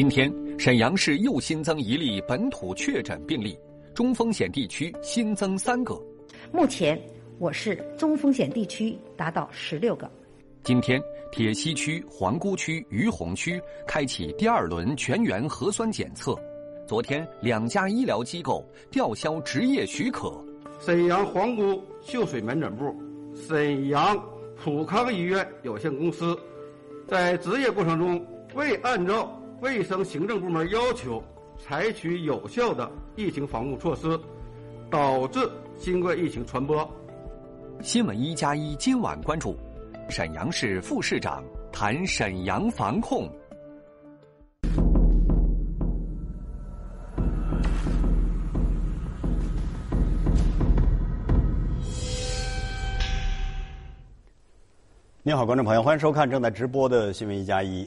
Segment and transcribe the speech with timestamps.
[0.00, 3.54] 今天，沈阳市又新增一例本土确诊病例，
[3.92, 5.94] 中风险地区新增三个。
[6.50, 6.98] 目前，
[7.38, 10.10] 我市中风险地区达到十六个。
[10.62, 10.98] 今天，
[11.30, 16.34] 铁西区、皇姑区、于洪区开启第二轮全员核酸检测。
[16.88, 20.32] 昨天，两家医疗机构吊销执业许可。
[20.80, 22.96] 沈阳皇姑秀水门诊部、
[23.34, 24.18] 沈阳
[24.56, 26.34] 普康医院有限公司，
[27.06, 31.22] 在执业过程中未按照卫生行政部门要求
[31.58, 34.18] 采取有效的疫情防控措施，
[34.90, 35.38] 导致
[35.76, 36.88] 新冠疫情传播。
[37.82, 39.54] 新闻一加一今晚关注：
[40.08, 43.30] 沈阳市副市长谈沈阳防控。
[55.22, 57.86] 你好，观众朋友，欢迎收看正在直播的新闻一加一。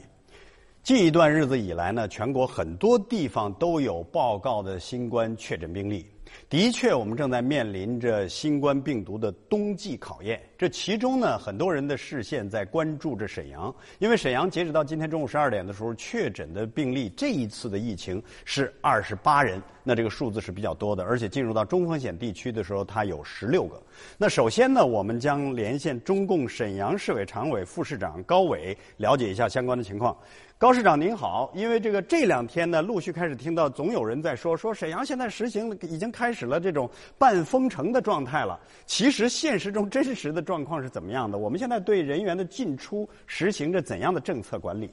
[0.83, 6.12] 近一段日子以来呢，全国很多地方都有报告的新冠确诊病例。
[6.49, 10.41] 的确，我们正在面临着新冠病毒的冬季考验。
[10.57, 23.81] 这其中呢，很多人的视线在关注着沈阳，因为沈阳截止到今天中午十二点的时候，确诊的病例这一次的疫情是二十八人，那这个数字是比较多的，而且进入到中风险地区的时候，它有十六个。
[24.17, 30.15] 那首先呢，我们将连线中共沈阳市委常委、副市长高伟，了解一下相关的情况。
[30.55, 38.57] 高市长您好，因为这个这两天呢，陆续开始听到总有人在说，说沈阳现在实行已经开开始了这种半封城的状态了。
[38.85, 41.37] 其实现实中真实的状况是怎么样的？
[41.37, 44.89] 我们现在对人员的进出实行着怎样的政策管理？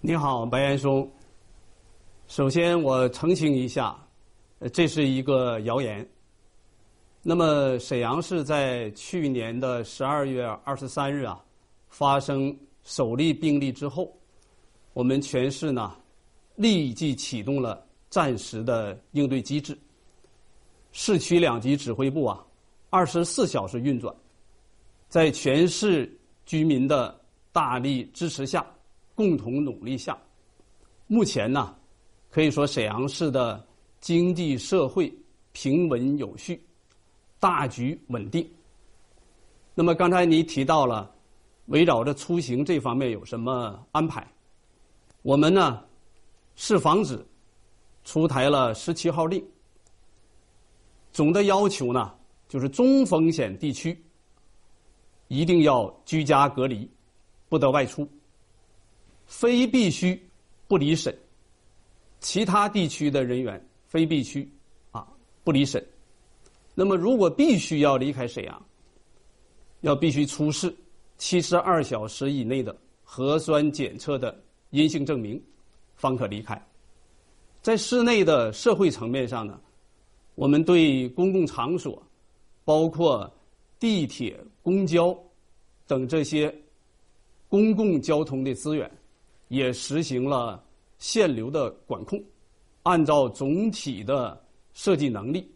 [0.00, 1.06] 你好，白岩松。
[2.28, 3.94] 首先我澄清一下，
[4.72, 6.08] 这是一个谣言。
[7.22, 11.38] 那么，沈阳市在去年的十二月二十三日啊，
[11.88, 14.10] 发生首例病例之后，
[14.92, 15.96] 我们全市呢
[16.56, 19.76] 立即启动了暂时的应对机制。
[20.92, 22.44] 市区两级指挥部啊，
[22.90, 24.14] 二十四小时运转，
[25.08, 26.10] 在全市
[26.44, 27.18] 居民的
[27.52, 28.66] 大力支持下，
[29.14, 30.18] 共同努力下，
[31.06, 31.74] 目前呢，
[32.30, 33.64] 可以说沈阳市的
[34.00, 35.12] 经济社会
[35.52, 36.60] 平稳有序。
[37.38, 38.46] 大局稳定。
[39.74, 41.10] 那么刚才你提到了，
[41.66, 44.26] 围绕着出行这方面有什么安排？
[45.22, 45.82] 我们呢，
[46.56, 47.24] 市防指
[48.04, 49.44] 出台了十七号令，
[51.12, 52.14] 总的要求呢，
[52.48, 54.02] 就是中风险地区
[55.28, 56.90] 一定要居家隔离，
[57.48, 58.08] 不得外出，
[59.26, 60.20] 非必须
[60.66, 61.14] 不离省，
[62.20, 64.50] 其他地区的人员非必须
[64.90, 65.06] 啊
[65.44, 65.82] 不离省。
[66.74, 68.66] 那么，如果必须要离开沈阳，
[69.82, 70.74] 要必须出示
[71.18, 74.34] 七十二小时以内的核酸检测的
[74.70, 75.42] 阴性证明，
[75.94, 76.60] 方可离开。
[77.62, 79.60] 在室内的社会层面上呢，
[80.34, 82.02] 我们对公共场所，
[82.64, 83.32] 包括
[83.78, 85.16] 地铁、公交
[85.86, 86.54] 等这些
[87.48, 88.90] 公共交通的资源，
[89.48, 90.64] 也实行了
[90.98, 92.22] 限流的管控，
[92.82, 94.42] 按照总体的
[94.72, 95.48] 设计能力。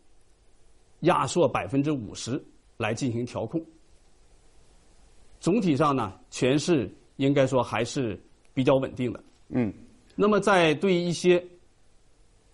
[1.01, 2.43] 压缩百分之五十
[2.79, 3.63] 来进行调控。
[5.39, 8.19] 总体上呢，全市应该说还是
[8.55, 9.23] 比较稳定的。
[9.51, 9.71] 嗯。
[10.17, 11.45] 那么在对一些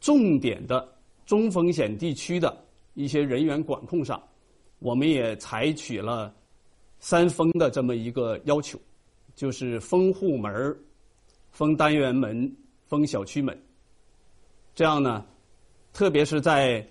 [0.00, 0.88] 重点的
[1.26, 4.20] 中风险地区的一些人员管控上，
[4.78, 6.34] 我们也采取了
[6.98, 8.80] 三封的这么一个要求，
[9.34, 10.74] 就是封户门、
[11.50, 12.50] 封单元门、
[12.86, 13.56] 封小区门。
[14.74, 15.26] 这样呢，
[15.92, 16.82] 特别是在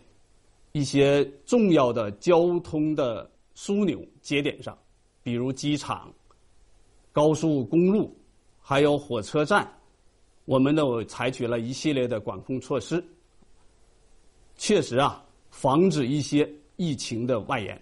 [0.72, 4.78] 一些重要的交通的枢纽节点上，
[5.24, 6.14] 比如机场、
[7.11, 8.16] 高速公路，
[8.70, 9.68] 还有火车站，
[10.46, 13.04] 我们都采取了一系列的管控措施，
[14.58, 17.82] 确实啊，防止一些疫情的外延。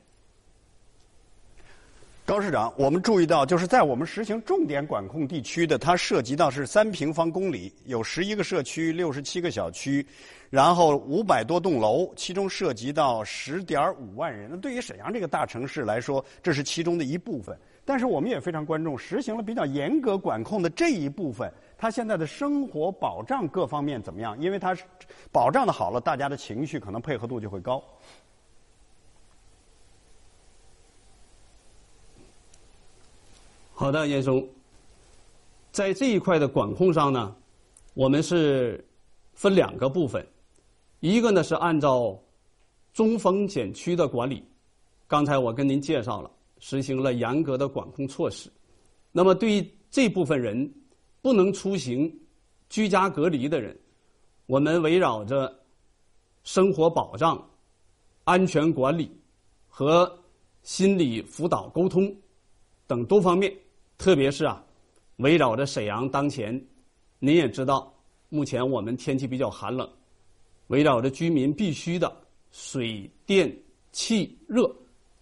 [2.25, 10.05] 高市长，我们注意到，就是在我们实行重点管控地区的，它涉及到是三平方公里，有十一个社区，六十七个小区，
[10.49, 14.49] 然后五百多栋楼，其中涉及到十点五万人。
[14.49, 17.59] 那对于沈阳这个大城市来说，这是其中的一部分。
[17.87, 24.37] 但是我们也非常关注，实行了比较严格管控的这一部分，它现在的生活保障各方面怎么样？
[24.41, 24.83] 因为它是
[25.31, 27.81] 保障的好了，大家的情绪可能配合度就会高。
[33.71, 34.45] 好的，严松，
[35.71, 37.33] 在这一块的管控上呢，
[37.93, 38.85] 我们是
[39.33, 40.27] 分两个部分，
[40.99, 42.19] 一个呢是按照
[42.91, 44.43] 中风险区的管理，
[45.07, 48.49] 刚才我跟您介绍了，实行了严格的管控措施，
[49.11, 50.71] 那么对于这部分人
[51.21, 52.13] 不能出行、
[52.69, 53.77] 居家隔离的人，
[54.45, 55.53] 我们围绕着
[56.43, 57.43] 生活保障、
[58.23, 59.09] 安全管理
[59.67, 60.11] 和
[60.63, 62.13] 心理辅导沟通
[62.85, 63.53] 等多方面，
[63.97, 64.63] 特别是啊，
[65.17, 66.53] 围绕着沈阳当前，
[67.19, 67.93] 您也知道，
[68.29, 69.89] 目前我们天气比较寒冷，
[70.67, 72.13] 围绕着居民必须的
[72.51, 73.55] 水电
[73.91, 74.73] 气热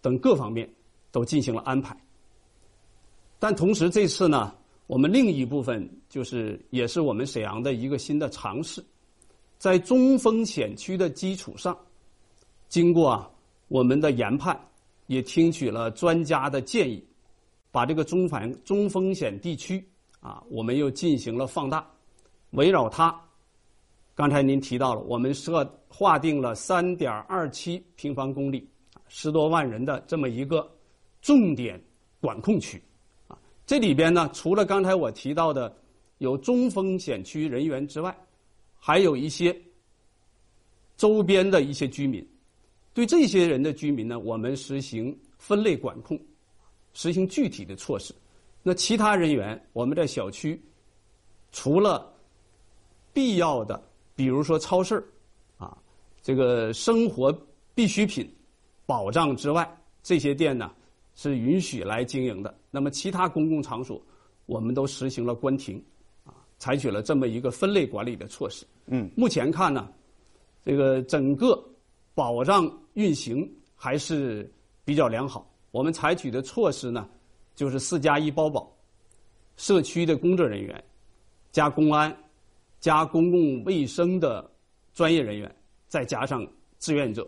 [0.02, 0.70] 等各方面
[1.16, 1.96] 都进行了安排。
[3.40, 4.54] 但同时，这次呢，
[4.86, 8.84] 我们另一部分就是也是我们沈阳的一个新的尝试，
[9.58, 11.78] 在中风险区的基础上，
[12.68, 13.32] 经过啊
[13.70, 14.60] 我们的研判，
[15.08, 17.02] 也听取了专家的建议，
[17.72, 19.82] 把这个中反中风险地区
[20.20, 21.88] 啊，我们又进行了放大，
[22.52, 23.18] 围绕它，
[24.16, 28.68] 刚才您提到了，我们设划定了三点二七平方公里，
[29.08, 30.70] 十多万人的这么一个
[31.26, 31.82] 重点
[32.22, 32.80] 管控区。
[33.28, 33.36] 啊
[33.66, 35.76] 这里边呢，除了刚才我提到的
[36.20, 38.16] 有中风险区人员之外，
[38.78, 39.60] 还有一些
[40.98, 42.24] 周边的一些居民。
[42.94, 46.16] 对这些人的居民呢，我们实行分类管控，
[46.94, 48.14] 实行具体的措施。
[48.62, 50.62] 那其他人员，我们在小区
[51.52, 52.14] 除了
[53.14, 53.84] 必要的，
[54.16, 55.04] 比如说超市
[55.58, 55.76] 啊，
[56.22, 57.36] 这个生活
[57.74, 58.32] 必需品
[58.86, 59.68] 保障之外，
[60.04, 60.72] 这些店呢。
[61.16, 62.54] 是允许来经营的。
[62.70, 64.02] 那么其他公共场所，
[64.46, 65.84] 我们都实行了关停，
[66.26, 68.66] 啊，采取了这么一个分类管理的措施。
[68.88, 69.90] 嗯，目前看呢，
[70.64, 71.58] 这个整个
[72.14, 74.52] 保障运行还是
[74.84, 75.50] 比较良好。
[75.72, 77.10] 我们采取的措施呢，
[77.56, 78.72] 就是四加一包保，
[79.58, 80.84] 社区的工作人员，
[81.52, 82.16] 加公安，
[82.80, 84.50] 加公共卫生的
[84.94, 85.56] 专业人员，
[85.88, 86.46] 再加上
[86.78, 87.28] 志愿者。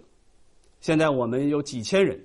[0.80, 2.22] 现在我们有几千人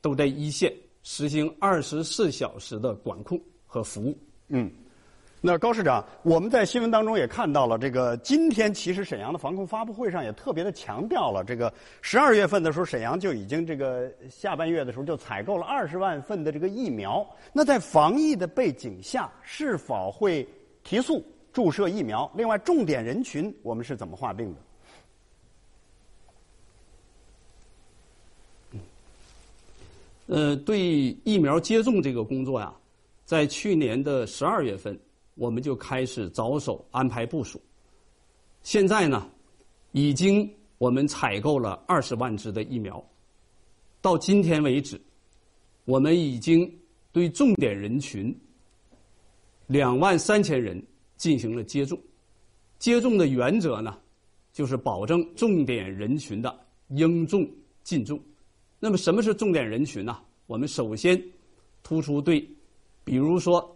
[0.00, 0.72] 都在一线。
[1.08, 4.18] 实行二十四小时的管控和服务。
[4.48, 4.68] 嗯，
[5.40, 11.72] 那高市长，我们在新闻当中也看到了，这个今天其实沈阳的防控发布会上也特别的强调了，这个
[12.02, 17.24] 十二月份的时候，沈阳就已经这个下半月的时候就采购了二十万份的这个疫苗。
[17.52, 20.44] 那在防疫的背景下，是否会
[20.82, 22.28] 提速注射疫苗？
[22.34, 24.60] 另外，重点人群我们是怎么划定的？
[30.26, 32.74] 呃，对疫苗接种这个工作呀，
[33.24, 34.98] 在去年的十二月份，
[35.34, 37.60] 我们就开始着手安排部署。
[38.62, 39.30] 现在呢，
[39.92, 43.02] 已经我们采购了二十万支的疫苗。
[44.00, 45.00] 到今天为止，
[45.84, 46.68] 我们已经
[47.12, 48.36] 对重点人群
[49.68, 50.84] 两万三千人
[51.16, 51.96] 进行了接种。
[52.78, 53.96] 接种的原则呢，
[54.52, 56.58] 就是保证重点人群的
[56.88, 57.48] 应种
[57.84, 58.20] 尽种。
[58.78, 60.18] 那么什么是重点人群呢？
[60.46, 61.20] 我们首先
[61.82, 62.46] 突出对，
[63.04, 63.74] 比如说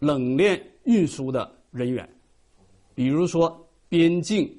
[0.00, 2.06] 冷链运输的人员，
[2.92, 4.52] 比如说边境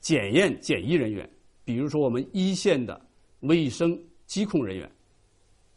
[0.00, 1.28] 检验检疫人员，
[1.64, 3.00] 比如说我们一线的
[3.40, 4.88] 卫生疾控人员，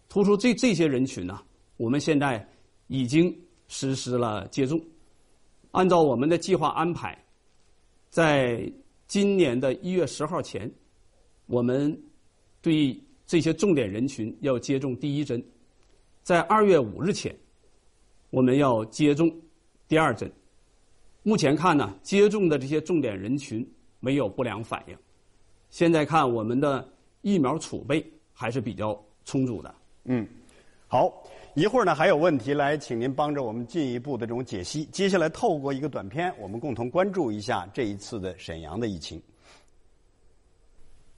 [0.10, 1.42] 突出这这些人群呢，
[1.78, 2.46] 我们现在
[2.88, 3.34] 已经
[3.70, 4.80] 实施了接种。
[5.72, 7.18] 按照我们的计划安排，
[8.10, 8.70] 在
[9.08, 10.70] 今年的一月十号前，
[11.46, 11.98] 我们。
[12.60, 15.44] 对这些重点人群要接种第一针，
[16.24, 17.36] 在二月五日前，
[18.30, 19.30] 我们要接种
[19.86, 20.32] 第二针。
[21.24, 23.70] 目前看呢，接种的这些重点人群
[24.00, 24.98] 没有不良反应。
[25.70, 26.88] 现在看我们的
[27.22, 29.76] 疫苗储备还是比较充足的。
[30.06, 30.26] 嗯，
[30.88, 31.12] 好，
[31.54, 34.86] 一会儿呢还有问题来，请您帮着我们进一步的这种解析。
[34.86, 39.22] 接下来透过一个短片，我们共同关注一下这一次的沈阳的疫情。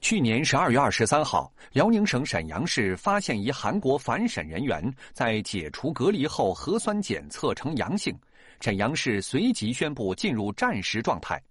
[0.02, 8.18] 去年十二月二十三号，辽宁省沈阳市发现一韩国返沈人员在解除隔离后核酸检测呈阳性，
[8.62, 11.42] 沈阳市随即宣布进入战时状态。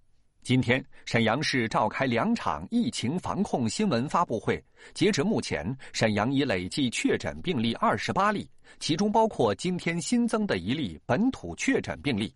[0.43, 4.62] 今天，沈阳市召开两场疫情防控新闻发布会。
[4.95, 8.49] 截至目前，沈阳已累计确诊病例二十八例，
[8.81, 12.33] 其中包括今天新增的一例本土确诊病例。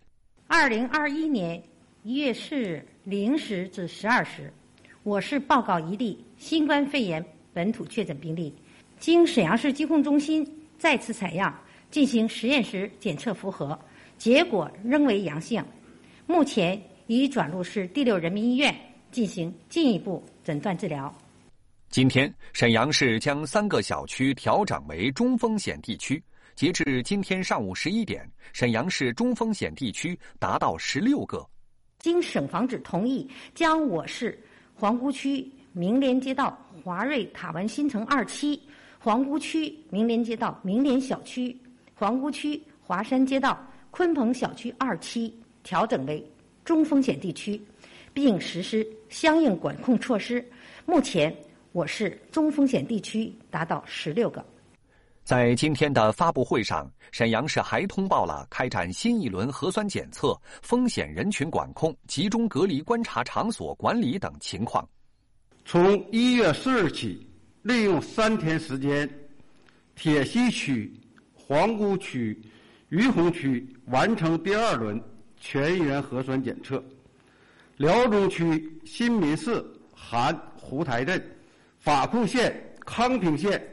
[0.47, 1.61] 二零二一年
[2.02, 4.52] 一月四日零时至十二时。
[5.04, 8.54] 我市报告一例新冠肺炎本土确诊病例，
[9.00, 11.52] 经沈阳市疾控中心再次采样
[11.90, 13.76] 进行实验室检测符合，
[14.16, 15.61] 结果仍为阳性，
[16.25, 18.73] 目前已转入市第六人民医院
[19.11, 21.12] 进行进一步诊断治疗。
[21.90, 26.23] 今天，沈阳市将三个小区调整为中风险地区。
[26.54, 31.44] 截至今天上午十一点，沈阳市中风险地区达到十六个。
[31.99, 34.38] 经省防指同意，将我市。
[34.83, 38.61] 皇姑区明联街道华瑞塔湾新城二期、
[38.99, 41.57] 皇姑区明联街道明联小区、
[41.95, 42.61] 皇姑区。
[42.81, 46.29] 华山街道鲲鹏小区二期调整为
[46.65, 47.62] 中风险地区，
[48.12, 50.45] 并实施相应管控措施。
[50.85, 51.33] 目前，
[51.71, 54.45] 我市中风险地区达到十六个。
[55.25, 64.87] 在今天的发布会上，沈阳市还通报了开展新一轮核酸检测、风险人群管控、集中隔离观察场所管理等情况。
[65.64, 67.25] 从一月四日起，
[67.62, 69.09] 利用三天时间，
[69.95, 70.93] 铁西区、
[71.33, 72.37] 皇姑区、
[72.88, 75.00] 于洪区完成第二轮
[75.38, 76.83] 全员核酸检测；
[77.76, 79.64] 辽中区新民市、
[79.95, 81.25] 含湖台镇、
[81.79, 83.64] 法库县、康平县。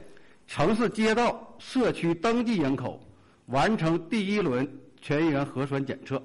[0.49, 2.99] 城市街道、社区登记人口
[3.45, 4.67] 完成第一轮
[4.99, 6.19] 全员核酸检测，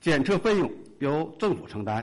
[0.00, 2.02] 检测费用由政府承担。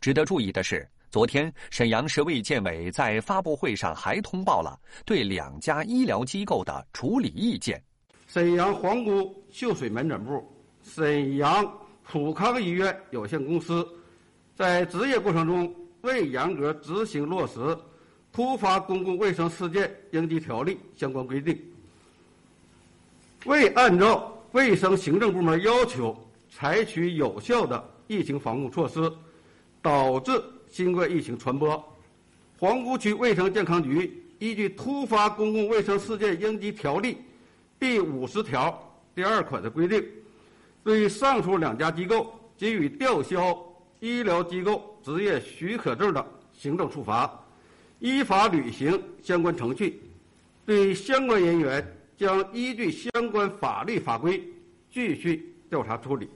[0.00, 7.80] 值得注意的是，昨天沈阳市卫健委在发布会上还通报了对两家医疗机构的处理意见：
[8.26, 10.42] 沈阳皇姑秀水门诊部、
[10.82, 11.70] 沈阳
[12.02, 13.86] 普康医院有限公司，
[14.56, 17.60] 在执业过程中未严格执行落实。
[18.32, 21.60] 突发公共卫生事件应急条例相关规定，
[23.46, 26.16] 未按照卫生行政部门要求
[26.48, 29.12] 采取有效的疫情防控措施，
[29.82, 31.82] 导致新冠疫情传播。
[32.58, 37.14] 皇姑区卫生健康局依据《突发公共卫生事件应急条例》
[37.78, 38.76] 第五十条
[39.14, 40.04] 第二款的规定，
[40.84, 43.58] 对上述两家机构给予吊销
[44.00, 47.32] 医疗机构执业许可证的行政处罚。
[48.00, 50.00] 依法履行相关程序，
[50.64, 51.84] 对相关人员
[52.16, 54.40] 将依据相关法律法规
[54.90, 56.28] 继续调查处理。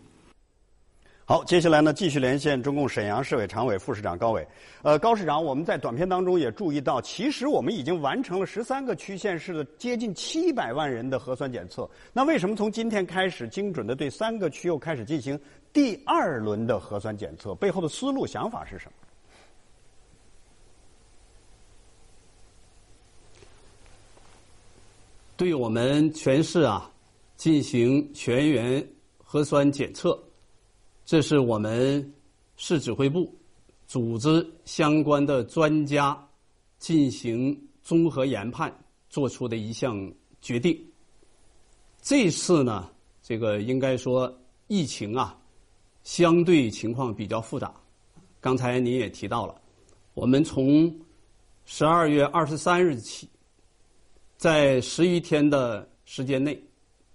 [1.25, 4.47] 好，接下来呢，继续连线中共沈阳市委常委、副市长高伟。
[4.83, 11.89] 呃，高市长，我们在短片当中也注意到，其实我们已经完成了十三个区县市的接近七百万人的核酸检测。
[12.13, 15.39] 那为什么从今天开始，精准的对三个区又开始进行
[15.73, 17.55] 第二轮的核酸检测？
[17.55, 18.93] 背后的思路、想法是什么？
[25.43, 26.89] 对我们全市啊
[27.35, 30.17] 进行全员核酸检测，
[31.05, 32.15] 这是我们
[32.55, 33.29] 市指挥部
[33.85, 36.17] 组织相关的专家
[36.79, 38.73] 进行综合研判
[39.09, 40.09] 做出的一项
[40.41, 40.81] 决定。
[42.01, 42.89] 这次呢，
[43.21, 44.33] 这个应该说
[44.69, 45.37] 疫情啊
[46.05, 47.75] 相对情况比较复杂。
[48.41, 49.61] 刚才您也提到了，
[50.15, 50.97] 我们从
[51.65, 53.29] 十二月二十三日起。
[54.43, 56.61] 在十余天的时间内，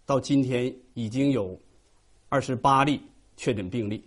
[0.06, 1.60] 到今天已经有
[2.30, 3.02] 二十八例
[3.36, 4.02] 确诊病例。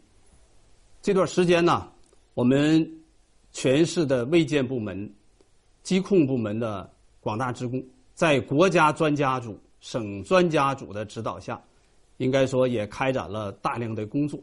[1.02, 1.92] 这段时间呢，
[2.32, 2.90] 我们
[3.52, 5.14] 全市的卫健部门、
[5.82, 7.84] 疾控部门的广大职工，
[8.14, 11.62] 在国家专家组、省专家组的指导下，
[12.16, 14.40] 应该说也开展了大量的工作。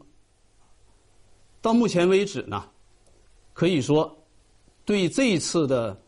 [1.60, 2.64] 到目前为止呢，
[3.52, 4.16] 可以说
[4.84, 6.00] 对这一次的。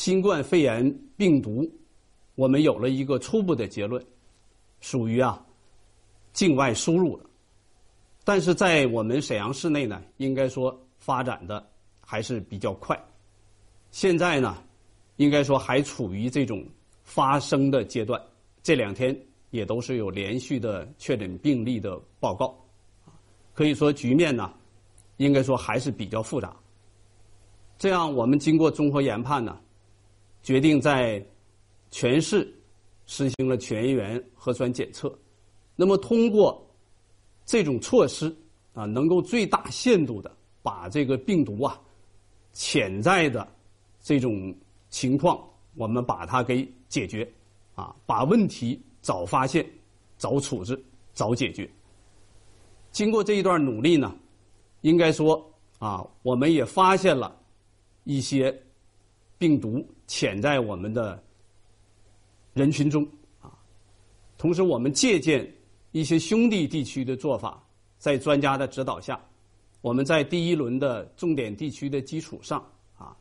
[0.00, 1.70] 新冠肺炎病毒，
[2.34, 4.02] 我们有了一个初步的结论，
[4.80, 5.44] 属于啊
[6.32, 7.26] 境外输入的。
[8.24, 11.62] 但是在我们沈阳市内呢，应该说发展的
[12.00, 12.98] 还是比较快。
[13.90, 14.56] 现在呢，
[15.16, 16.64] 应该说还处于这种
[17.02, 18.18] 发生的阶段。
[18.62, 19.14] 这两天
[19.50, 22.58] 也都是有连续的确诊病例的报告，
[23.52, 24.50] 可以说局面呢，
[25.18, 26.56] 应该说还是比较复杂。
[27.76, 29.60] 这样，我们经过综合研判呢。
[30.42, 31.24] 决定在
[31.90, 32.50] 全市
[33.06, 35.12] 实行了全员核酸检测，
[35.76, 36.66] 那么通过
[37.44, 38.34] 这种措施
[38.72, 41.80] 啊，能够最大限度的把这个病毒啊
[42.52, 43.46] 潜在的
[44.00, 44.54] 这种
[44.88, 45.42] 情况，
[45.74, 47.30] 我们把它给解决
[47.74, 49.68] 啊，把问题早发现、
[50.16, 50.80] 早处置、
[51.12, 51.68] 早解决。
[52.92, 54.16] 经过这一段努力呢，
[54.80, 55.44] 应该说
[55.78, 57.36] 啊，我们也发现了
[58.04, 58.56] 一些
[59.36, 59.86] 病毒。
[60.10, 61.22] 潜在我们的
[62.52, 63.06] 人群中
[63.40, 63.56] 啊，
[64.36, 65.48] 同时我们借鉴
[65.92, 67.62] 一些兄弟地区的做法，
[67.96, 69.20] 在专家的指导下，
[69.80, 72.60] 我们在第一轮的重点地区的基础上
[72.98, 73.16] 啊，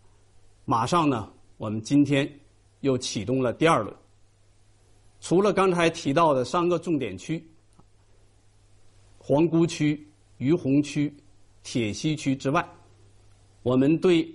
[0.65, 2.27] 马上呢，我们今天
[2.79, 3.95] 又启动了第二轮。
[5.19, 7.47] 除了刚才提到的三个重点区，
[9.19, 11.15] 皇姑区、于洪区、
[11.61, 12.67] 铁西区之外，
[13.61, 14.27] 我们对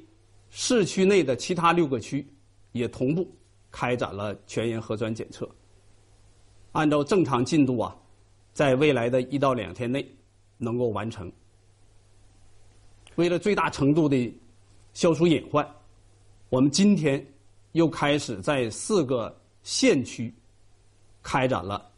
[0.51, 2.25] 市区内的其他六个区。
[2.75, 3.27] 也同步
[3.71, 5.49] 开展了全员核酸检测。
[6.73, 7.97] 按照正常进度啊，
[8.53, 10.05] 在未来的一到两天内
[10.59, 11.33] 能够完成。
[13.15, 14.33] 为了最大程度的
[14.93, 15.65] 消除隐患，
[16.49, 17.25] 我们今天
[17.73, 20.35] 又开始在四个县区
[21.23, 21.89] 开展了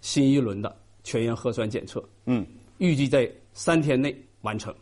[0.00, 2.04] 新一轮的全员核酸检测。
[2.26, 2.44] 嗯，
[2.78, 4.74] 预计在三天内完成。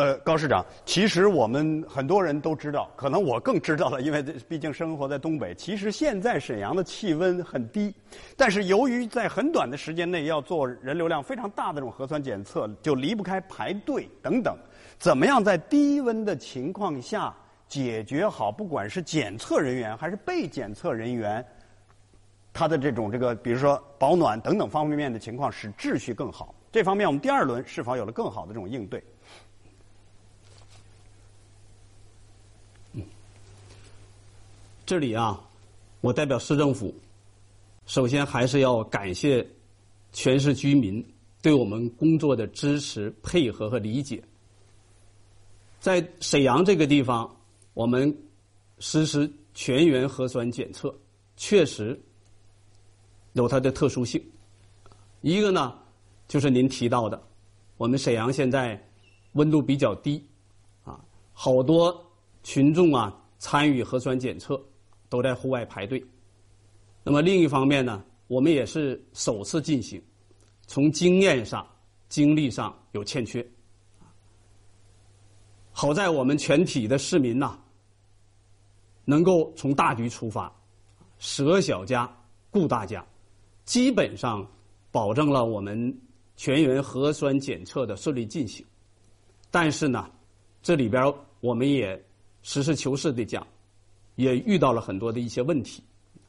[0.00, 5.54] 呃，高市长，其实我们很多人都知道，可能我更知道了，因为毕竟生活在东北。
[5.54, 7.94] 其实现在沈阳的气温很低，
[8.34, 14.56] 但是由于在很短的时间内要做人流量非常大的这种核酸检测，就离不开排队等等。
[14.98, 17.34] 怎么样在低温的情况下
[17.68, 21.44] 解决好，不管是检测人员还是被检测人员，
[22.54, 26.54] 他的这种这个，比如说保暖等等方方面面的情况，使秩序更好。
[26.72, 29.04] 这方面我们第二轮是否有了更好的这种应对？
[34.90, 35.40] 这里啊，
[36.00, 36.92] 我代表市政府，
[37.86, 39.48] 首先还是要感谢
[40.10, 41.00] 全市居民
[41.40, 44.20] 对我们工作的支持、配合和理解。
[45.78, 47.32] 在沈阳这个地方，
[47.72, 48.12] 我们
[48.80, 50.92] 实施全员核酸检测，
[51.36, 51.96] 确实
[53.34, 54.20] 有它的特殊性。
[55.20, 55.72] 一个呢，
[56.26, 57.22] 就是您提到的，
[57.76, 58.76] 我们沈阳现在
[59.34, 60.20] 温度比较低，
[60.82, 60.98] 啊，
[61.32, 61.96] 好多
[62.42, 64.60] 群众啊参与核酸检测
[65.10, 66.02] 都在户外排队。
[67.02, 70.02] 那么另一方面呢，我们也是首次进行，
[70.66, 71.66] 从经验上、
[72.08, 73.46] 精力上有欠缺。
[75.72, 77.58] 好在我们全体的市民呐，
[79.04, 80.52] 能够从大局出发，
[81.18, 82.10] 舍小家
[82.50, 83.04] 顾大家，
[83.64, 84.46] 基本上
[84.90, 86.00] 保证了我们
[86.36, 88.64] 全员核酸检测的顺利进行。
[89.50, 90.10] 但是呢，
[90.62, 92.00] 这里边我们也
[92.42, 93.46] 实事求是的讲，
[94.16, 95.82] 也遇到了很多的一些问题，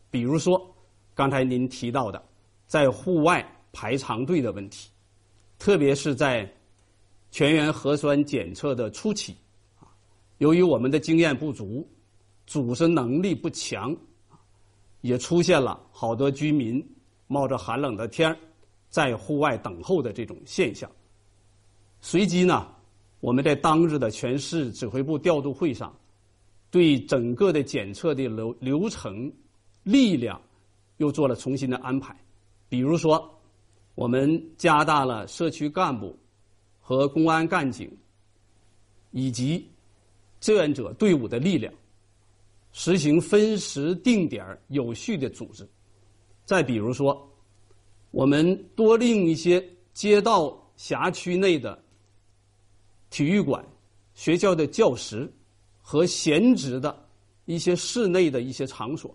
[0.09, 0.75] 比如说
[1.13, 2.23] 刚才您提到的
[2.65, 4.89] 在户外排长队的问题，
[5.59, 6.51] 特别是在。
[7.33, 9.33] 全员核酸检测的初期，
[10.39, 11.89] 由于我们的经验不足，
[12.46, 13.96] 组织能力不强，
[15.00, 16.85] 也出现了好多居民
[17.27, 18.37] 冒着寒冷的天
[18.89, 20.91] 在户外等候的这种现象。
[22.01, 22.67] 随即呢，
[23.22, 25.98] 我们在当日的全市指挥部调度会上，
[26.72, 29.31] 对整个的检测的流流程、
[29.84, 30.42] 力量
[30.98, 32.18] 又做了重新的安排。
[32.68, 33.31] 比如说，
[33.94, 36.18] 我们加大了社区干部。
[36.84, 37.90] 和公安干警
[39.12, 39.66] 以及
[40.42, 41.74] 志愿者队伍的力量，
[42.74, 45.66] 实行分时定点有序的组织。
[46.44, 47.31] 再比如说，
[48.10, 51.81] 我们多利用一些街道辖区内的
[53.10, 53.64] 体育馆、
[54.14, 55.31] 学校的教室
[55.91, 57.05] 和闲置的
[57.43, 59.13] 一些室内的一些场所，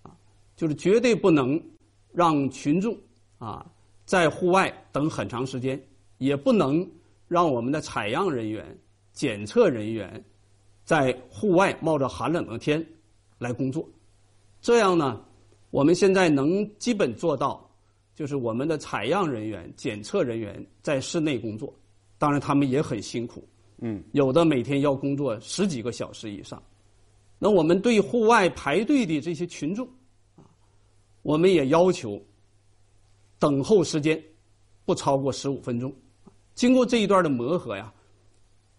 [0.00, 0.16] 啊，
[0.56, 1.62] 就是绝对不能
[2.10, 2.96] 让群众
[3.36, 3.70] 啊
[4.06, 5.78] 在户外等很长时间，
[6.16, 6.88] 也不能。
[7.28, 8.64] 让我们的采样人员、
[9.12, 10.24] 检测人员
[10.84, 12.86] 在户外冒着寒冷的天
[13.38, 13.84] 来工作，
[14.60, 15.20] 这样呢，
[15.70, 17.68] 我们现在能基本做到，
[18.14, 21.74] 就是我们的采样人员、检测人员在室内工作，
[22.16, 23.44] 当然他们也很辛苦，
[23.78, 26.62] 嗯，有的每天要工作十几个小时以上。
[27.38, 29.86] 那我们对户外排队的这些群众，
[30.36, 30.44] 啊，
[31.22, 32.18] 我们也要求
[33.38, 34.22] 等候时间
[34.86, 35.94] 不超过十五分钟。
[36.54, 37.92] 经过这一段的磨合呀，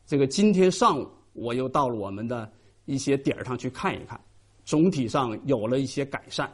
[0.08, 2.52] 这个今天上午我又到了我们的
[2.86, 4.20] 一些点上去看一看，
[4.66, 6.52] 总体上有了一些改善，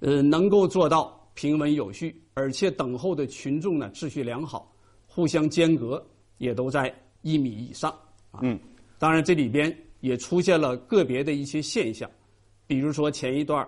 [0.00, 4.74] 呃，能够做到平稳有序，而且等候的群众呢秩序良好，
[5.06, 6.04] 互相间隔
[6.38, 7.90] 也都在一米以上
[8.30, 8.40] 啊。
[8.42, 8.58] 嗯，
[8.98, 12.10] 当然这里边也出现了个别的一些现象，
[12.66, 13.66] 比如说前一段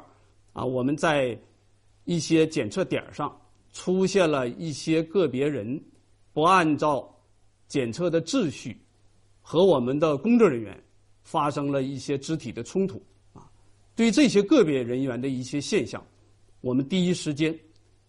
[0.53, 1.39] 啊，我们在
[2.05, 3.35] 一些检测点上
[3.73, 5.81] 出现了一些个别人。
[6.33, 7.13] 不按照
[7.67, 8.81] 检测的秩序，
[9.43, 10.81] 和我们的工作人员
[11.25, 13.51] 发生了一些肢体的冲突啊。
[13.97, 16.01] 对于这些个别人员的一些现象，
[16.61, 17.53] 我们第一时间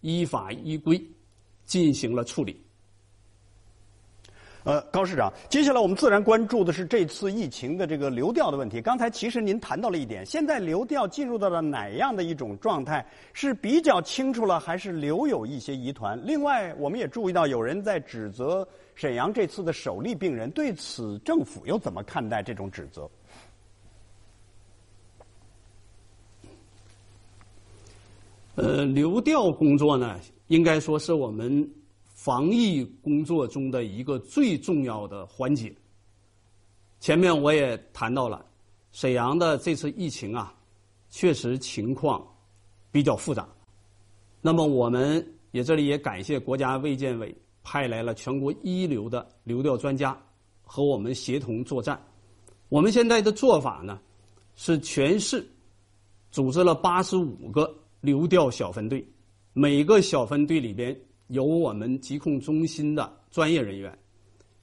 [0.02, 1.04] 依法依规
[1.66, 2.56] 进行了处理。
[4.64, 8.80] 呃，高市长，接下来我们自然关注的是这次疫情的这个流调的问题。
[8.80, 13.04] 刚才其实您谈到了一点，现在流调进入到了哪样的一种状态？
[13.34, 16.20] 是比较清楚了，还是留有一些疑团？
[16.24, 23.10] 另外，我们也注意到有人在指责沈阳这次的首例病人，对此政府又怎么看待这种指责？
[28.54, 30.20] 呃，流调工作呢，
[30.50, 31.68] 应该说是我们。
[32.24, 35.74] 防疫工作中的一个最重要的环节。
[37.00, 38.46] 前面我也谈到了，
[38.92, 40.54] 沈阳的这次疫情啊，
[41.10, 42.24] 确实情况
[42.92, 43.50] 比较复杂。
[44.40, 50.16] 那么我们也这里也感谢国家卫健委派来了全国一流的流调专家
[50.62, 52.00] 和我们协同作战。
[52.70, 54.00] 我们现在的做法呢，
[54.56, 55.44] 是全市
[56.30, 59.04] 组织了八十五个流调小分队，
[59.54, 60.96] 每个小分队里边
[61.32, 63.98] 有我们疾控中心的专业人员，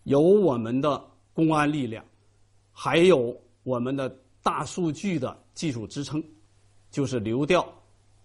[0.03, 1.03] 有我们的
[1.33, 2.05] 公安力量，
[2.71, 6.23] 还有我们的大数据的技术支撑，
[6.91, 7.67] 就是流调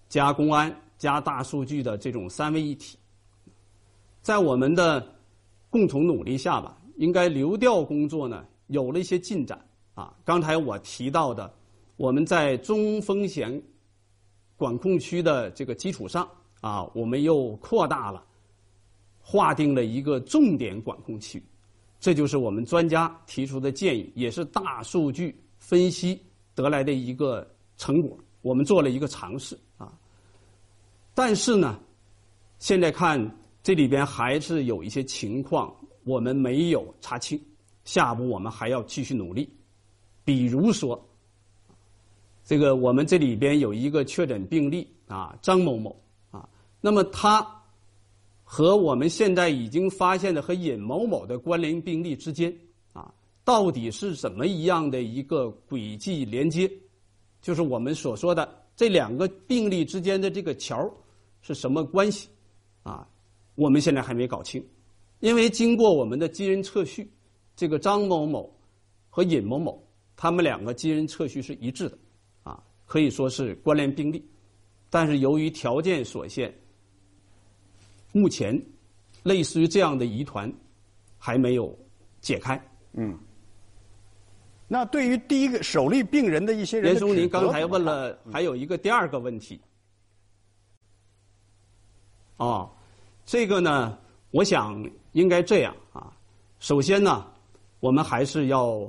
[0.10, 2.98] 加公安加大数据的这种三位一体。
[4.22, 5.06] 在我们的
[5.70, 9.58] 共同努力下吧，应该流调工作呢有了一些进展
[9.94, 10.14] 啊。
[10.26, 11.50] 刚才我提到的，
[11.96, 13.64] 我们在中风险
[14.58, 16.28] 管控区的这个基础上
[16.60, 18.24] 啊，我们又扩大了，
[19.24, 21.42] 划定了一个重点管控区，
[22.00, 26.22] 这就是我们专家提出的建议，也是大数据分析
[26.54, 28.16] 得来的一个成果。
[28.44, 29.92] 我们做了一个尝试啊，
[31.16, 31.80] 但是呢，
[32.60, 33.36] 现在看。
[33.64, 37.42] 这里边还是有一些情况我们没有查清，
[37.86, 39.50] 下一步我们还要继续努力。
[40.26, 41.02] 比如说，
[42.44, 45.96] 这个我们这里边有一个确诊病例啊，张某某
[46.30, 46.46] 啊，
[46.82, 47.62] 那么他
[48.56, 52.56] 和我们现在已经发现的和尹某某的关联病例之间
[52.92, 53.12] 啊，
[53.44, 56.72] 到底是怎么一样的一个轨迹连接？
[57.42, 60.88] 就是我们所说的这两个病例之间的这个桥
[61.42, 62.30] 是什么关系
[62.84, 63.10] 啊？
[63.56, 64.63] 我们现在还没搞清，
[65.20, 67.12] 因为经过我们的基因测序，
[67.56, 68.56] 这个张某某
[69.10, 69.84] 和尹某某
[70.16, 71.98] 他们两个基因测序是一致的，
[72.44, 74.24] 啊，可以说是关联病例，
[74.92, 76.54] 但是由于条件所限，
[78.13, 78.58] 目前
[79.23, 80.49] 类似于这样的疑团
[81.17, 81.78] 还没有
[82.21, 82.58] 解开。
[82.93, 83.19] 嗯。
[84.65, 89.60] 那对于第一个首例病人的一些人，严松，您刚才问了还有一个第二个问题，
[92.38, 92.69] 哦。
[93.26, 93.97] 这个呢，
[94.32, 96.12] 我想应该这样啊。
[96.60, 97.26] 首先呢，
[97.80, 98.86] 我们还是要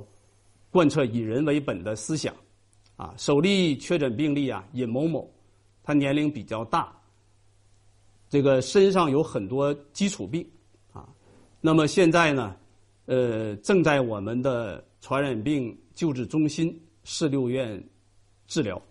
[0.71, 2.35] 贯彻以人为本的思想
[2.97, 3.13] 啊。
[3.17, 5.29] 首例确诊病例啊，尹某某，
[5.83, 6.93] 他年龄比较大，
[8.29, 10.45] 这个身上有很多基础病
[10.91, 11.07] 啊。
[11.61, 12.55] 那么现在呢，
[13.05, 17.81] 呃，正在我们的传染病救治中心市六院
[18.47, 18.81] 治疗，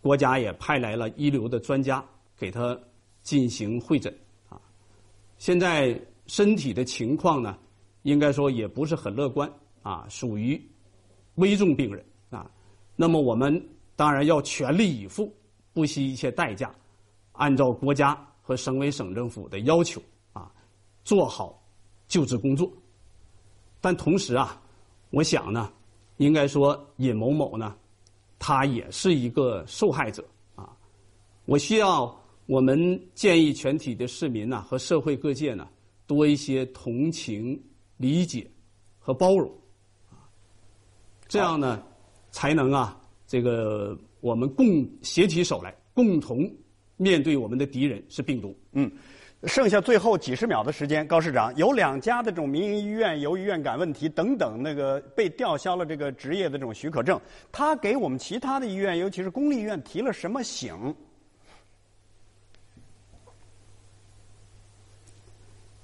[0.00, 2.04] 国家也派来了一流的专家
[2.36, 2.78] 给他
[3.22, 4.12] 进行会诊。
[4.48, 4.60] 啊
[5.38, 7.58] 现在身体的情况呢，
[8.02, 9.52] 应该说也不是很乐观
[9.82, 10.60] 啊，属于
[11.34, 12.48] 危重病人啊。
[12.94, 13.60] 那么我们
[13.96, 15.34] 当然要全力以赴，
[15.72, 16.72] 不惜一切代价，
[17.32, 20.02] 按照国家和省委省政府的要求
[20.34, 20.52] 啊，
[21.04, 21.62] 做好
[22.08, 22.70] 救治工作。
[23.80, 24.60] 但同时啊，
[25.08, 25.72] 我想呢，
[26.18, 27.74] 应该说尹某某呢，
[28.38, 30.22] 他也是一个受害者
[30.54, 30.76] 啊。
[31.46, 32.14] 我需要。
[32.46, 35.68] 我们建议全体的市民呢和社会各界呢
[36.08, 37.58] 多一些同情、
[37.96, 38.50] 理解
[38.98, 39.48] 和包容，
[40.10, 40.26] 啊，
[41.28, 41.80] 这样呢
[42.32, 46.52] 才能啊这个我们共携起手来，共同
[47.02, 48.56] 面对我们的敌人是病毒。
[48.72, 48.90] 嗯，
[49.44, 60.94] 剩下最后几十秒的时间，高市长有两家的这种民营医院由于院感问题等等那个被吊销了这个执业的这种许可证，他给我们其他的医院，尤其是公立医院提了什么醒？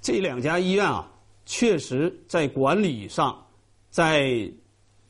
[0.00, 1.10] 这两家医院啊，
[1.44, 3.44] 确实在管理上、
[3.90, 4.50] 在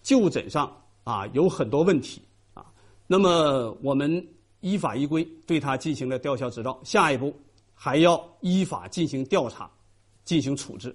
[0.02, 2.22] 就诊上啊有很多问题
[2.54, 2.64] 啊。
[3.06, 4.26] 那么我们
[4.60, 7.34] 依法依规对他进行了吊销执照，下一步
[7.74, 9.70] 还要依法进行调查、
[10.24, 10.94] 进行处置。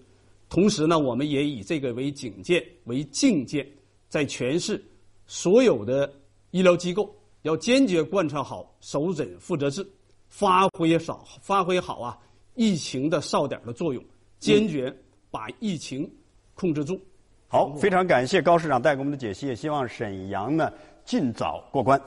[0.49, 3.67] 同时呢，我们也以这个为警戒、为境界，
[4.09, 4.83] 在全市
[5.25, 6.11] 所有的
[6.51, 7.09] 医疗机构
[7.41, 9.87] 要坚决贯彻好首诊负责制，
[10.27, 12.17] 发挥少发挥好啊。
[12.55, 14.03] 疫情的哨点的作用，
[14.37, 14.95] 坚决
[15.31, 16.07] 把疫情
[16.53, 16.99] 控制住。
[17.47, 20.71] 好，非常感谢高市长带给我们的解析，也希望沈阳呢
[21.03, 21.99] 尽早过关。